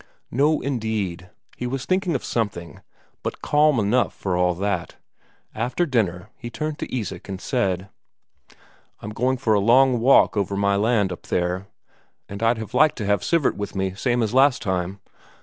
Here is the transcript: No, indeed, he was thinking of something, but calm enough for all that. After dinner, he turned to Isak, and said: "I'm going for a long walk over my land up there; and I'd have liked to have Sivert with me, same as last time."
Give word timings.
No, 0.31 0.61
indeed, 0.61 1.29
he 1.55 1.67
was 1.67 1.85
thinking 1.85 2.15
of 2.15 2.23
something, 2.25 2.81
but 3.21 3.43
calm 3.43 3.79
enough 3.79 4.15
for 4.15 4.35
all 4.35 4.55
that. 4.55 4.95
After 5.53 5.85
dinner, 5.85 6.31
he 6.37 6.49
turned 6.49 6.79
to 6.79 6.91
Isak, 6.91 7.29
and 7.29 7.39
said: 7.39 7.87
"I'm 9.01 9.11
going 9.11 9.37
for 9.37 9.53
a 9.53 9.59
long 9.59 9.99
walk 9.99 10.35
over 10.35 10.57
my 10.57 10.75
land 10.75 11.11
up 11.11 11.27
there; 11.27 11.67
and 12.27 12.41
I'd 12.41 12.57
have 12.57 12.73
liked 12.73 12.95
to 12.95 13.05
have 13.05 13.23
Sivert 13.23 13.55
with 13.55 13.75
me, 13.75 13.93
same 13.93 14.23
as 14.23 14.33
last 14.33 14.63
time." 14.63 14.99